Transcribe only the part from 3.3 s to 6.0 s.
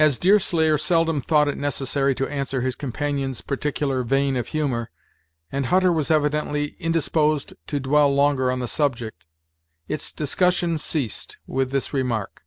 peculiar vein of humor, and Hutter